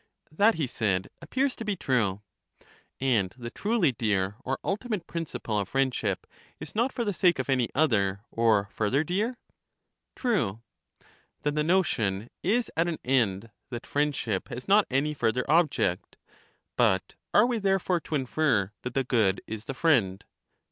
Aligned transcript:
That, 0.31 0.55
he 0.55 0.65
said, 0.65 1.09
appears 1.21 1.55
to 1.57 1.63
be 1.63 1.75
true. 1.75 2.23
And 2.99 3.29
the 3.37 3.51
truly 3.51 3.91
dear 3.91 4.35
or 4.43 4.57
ultimate 4.63 5.05
principle 5.05 5.59
of 5.59 5.69
friend 5.69 5.93
ship 5.93 6.25
is 6.59 6.73
not 6.73 6.91
for 6.91 7.05
the 7.05 7.13
sake 7.13 7.37
of 7.37 7.51
any 7.51 7.69
other 7.75 8.21
or 8.31 8.67
further 8.71 9.03
dear. 9.03 9.37
True. 10.15 10.63
Then 11.43 11.53
the 11.53 11.63
notion 11.63 12.31
is 12.41 12.71
at 12.75 12.87
an 12.87 12.97
end 13.05 13.51
that 13.69 13.85
friendship 13.85 14.49
has 14.49 14.67
not 14.67 14.87
any 14.89 15.13
further 15.13 15.45
object. 15.47 16.17
But 16.75 17.13
are 17.31 17.45
we 17.45 17.59
therefore 17.59 17.99
to 17.99 18.15
infer 18.15 18.71
that 18.81 18.95
the 18.95 19.03
good 19.03 19.39
is 19.45 19.65
the 19.65 19.75
friend? 19.75 20.25